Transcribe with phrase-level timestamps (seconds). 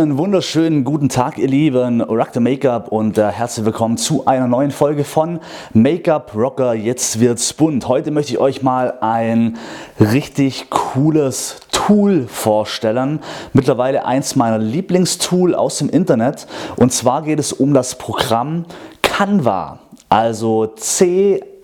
[0.00, 4.48] Einen wunderschönen guten Tag, ihr Lieben, Rock the Make-up und äh, herzlich willkommen zu einer
[4.48, 5.40] neuen Folge von
[5.74, 6.72] Make-up Rocker.
[6.72, 7.86] Jetzt wird's bunt.
[7.86, 9.58] Heute möchte ich euch mal ein
[10.00, 13.20] richtig cooles Tool vorstellen.
[13.52, 16.46] Mittlerweile eins meiner Lieblingstool aus dem Internet.
[16.76, 18.64] Und zwar geht es um das Programm
[19.02, 19.80] Canva.
[20.08, 21.58] Also C-A-N-V-A.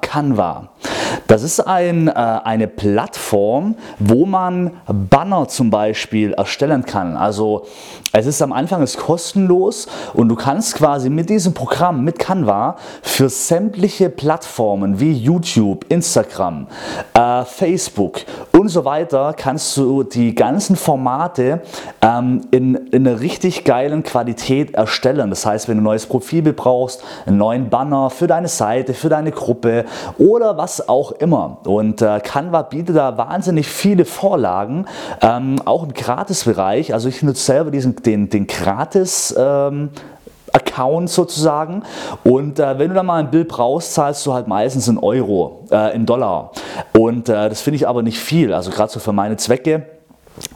[0.00, 0.68] Canva.
[1.26, 7.16] Das ist ein, äh, eine Plattform, wo man Banner zum Beispiel erstellen kann.
[7.16, 7.66] Also
[8.12, 12.76] es ist am Anfang ist kostenlos und du kannst quasi mit diesem Programm, mit Canva,
[13.02, 16.66] für sämtliche Plattformen wie YouTube, Instagram,
[17.14, 18.20] äh, Facebook
[18.52, 21.60] und so weiter, kannst du die ganzen Formate
[22.00, 25.30] ähm, in, in einer richtig geilen Qualität erstellen.
[25.30, 29.08] Das heißt, wenn du ein neues Profilbild brauchst, einen neuen Banner für deine Seite, für
[29.08, 29.84] deine Gruppe
[30.18, 31.58] oder was auch immer.
[31.64, 34.86] Und äh, Canva bietet da wahnsinnig viele Vorlagen,
[35.20, 36.94] ähm, auch im Gratisbereich.
[36.94, 39.34] Also ich nutze selber diesen, den, den Gratis.
[39.36, 39.90] Ähm,
[40.52, 41.82] Account sozusagen.
[42.24, 45.66] Und äh, wenn du da mal ein Bild brauchst, zahlst du halt meistens in Euro,
[45.70, 46.52] äh, in Dollar.
[46.96, 48.54] Und äh, das finde ich aber nicht viel.
[48.54, 49.86] Also gerade so für meine Zwecke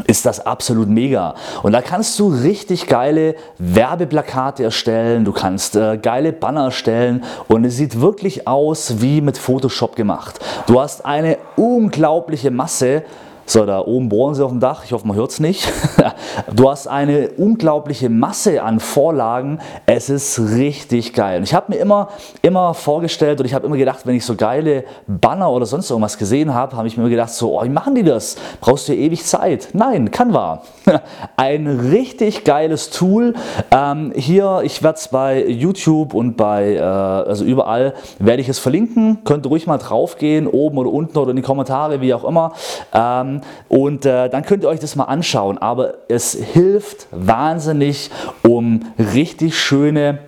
[0.07, 1.35] ist das absolut mega.
[1.63, 7.65] Und da kannst du richtig geile Werbeplakate erstellen, du kannst äh, geile Banner erstellen und
[7.65, 10.39] es sieht wirklich aus wie mit Photoshop gemacht.
[10.67, 13.05] Du hast eine unglaubliche Masse
[13.51, 14.85] so, da oben bohren sie auf dem Dach.
[14.85, 15.67] Ich hoffe, man hört es nicht.
[16.55, 19.61] Du hast eine unglaubliche Masse an Vorlagen.
[19.87, 21.39] Es ist richtig geil.
[21.39, 22.09] Und ich habe mir immer,
[22.43, 26.19] immer vorgestellt und ich habe immer gedacht, wenn ich so geile Banner oder sonst irgendwas
[26.19, 28.37] gesehen habe, habe ich mir immer gedacht, so, oh, wie machen die das?
[28.61, 29.69] Brauchst du ja ewig Zeit?
[29.73, 30.63] Nein, Canva.
[31.37, 33.35] Ein richtig geiles Tool.
[33.71, 38.59] Ähm, hier, ich werde es bei YouTube und bei, äh, also überall, werde ich es
[38.59, 39.19] verlinken.
[39.25, 42.25] Könnt ihr ruhig mal drauf gehen, oben oder unten oder in die Kommentare, wie auch
[42.25, 42.53] immer.
[42.93, 45.59] Ähm, und äh, dann könnt ihr euch das mal anschauen.
[45.59, 48.11] Aber es hilft wahnsinnig,
[48.43, 50.19] um richtig schöne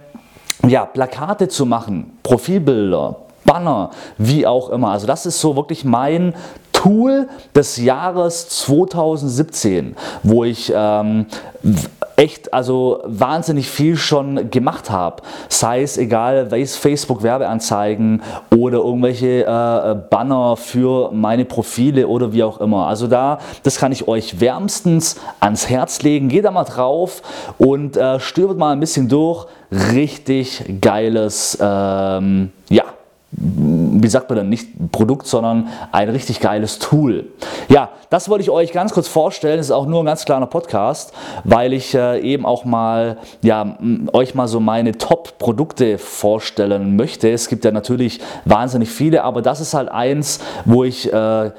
[0.67, 4.91] ja, Plakate zu machen, Profilbilder, Banner, wie auch immer.
[4.91, 6.35] Also das ist so wirklich mein
[6.73, 11.27] Tool des Jahres 2017, wo ich ähm,
[12.23, 15.23] echt also wahnsinnig viel schon gemacht habe.
[15.49, 18.23] Sei es egal, welches Facebook Werbeanzeigen
[18.57, 22.87] oder irgendwelche äh, Banner für meine Profile oder wie auch immer.
[22.87, 26.29] Also da, das kann ich euch wärmstens ans Herz legen.
[26.29, 27.23] Geht da mal drauf
[27.59, 29.47] und äh, stöbert mal ein bisschen durch.
[29.73, 32.85] Richtig geiles, ähm, ja,
[33.35, 37.29] wie sagt man dann, nicht Produkt, sondern ein richtig geiles Tool.
[37.69, 39.57] Ja, das wollte ich euch ganz kurz vorstellen.
[39.57, 43.79] Das ist auch nur ein ganz kleiner Podcast, weil ich äh, eben auch mal, ja,
[44.13, 47.31] euch mal so meine Top-Produkte vorstellen möchte.
[47.31, 51.51] Es gibt ja natürlich wahnsinnig viele, aber das ist halt eins, wo ich äh,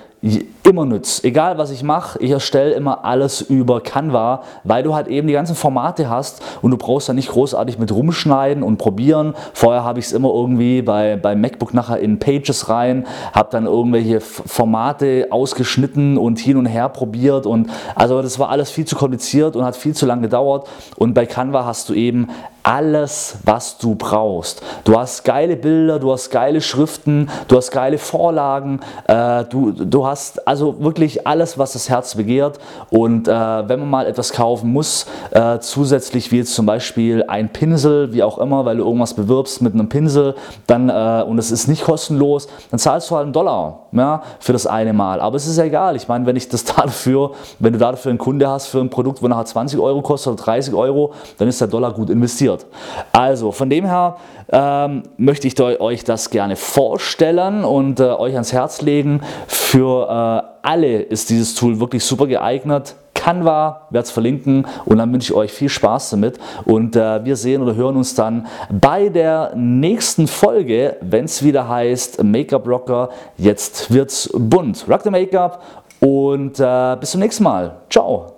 [0.64, 1.26] immer nützt.
[1.26, 5.34] Egal was ich mache, ich erstelle immer alles über Canva, weil du halt eben die
[5.34, 9.34] ganzen Formate hast und du brauchst da nicht großartig mit rumschneiden und probieren.
[9.54, 13.66] Vorher habe ich es immer irgendwie bei, bei MacBook nachher in Pages rein, habe dann
[13.66, 18.96] irgendwelche Formate ausgeschnitten und hin und her probiert und also das war alles viel zu
[18.96, 22.30] kompliziert und hat viel zu lange gedauert und bei Canva hast du eben
[22.64, 24.64] alles, was du brauchst.
[24.86, 30.08] Du hast geile Bilder, du hast geile Schriften, du hast geile Vorlagen, äh, du, du
[30.08, 32.60] hast also wirklich alles, was das Herz begehrt.
[32.90, 37.50] Und äh, wenn man mal etwas kaufen muss, äh, zusätzlich wie jetzt zum Beispiel ein
[37.50, 40.36] Pinsel, wie auch immer, weil du irgendwas bewirbst mit einem Pinsel,
[40.66, 44.54] dann, äh, und es ist nicht kostenlos, dann zahlst du halt einen Dollar ja, für
[44.54, 45.20] das eine Mal.
[45.20, 45.98] Aber es ist egal.
[45.98, 49.22] Ich meine, wenn ich das dafür, wenn du dafür einen Kunde hast für ein Produkt,
[49.22, 52.66] wo nachher 20 Euro kostet oder 30 Euro, dann ist der Dollar gut investiert passiert.
[53.12, 54.18] Also von dem her
[54.52, 59.22] ähm, möchte ich euch das gerne vorstellen und äh, euch ans Herz legen.
[59.48, 62.96] Für äh, alle ist dieses Tool wirklich super geeignet.
[63.14, 67.38] Canva, werde es verlinken und dann wünsche ich euch viel Spaß damit und äh, wir
[67.38, 73.10] sehen oder hören uns dann bei der nächsten Folge, wenn es wieder heißt Make-up Rocker,
[73.38, 74.86] jetzt wird's bunt.
[74.90, 75.64] Rock the Make-up
[76.02, 77.78] und äh, bis zum nächsten Mal.
[77.90, 78.33] Ciao.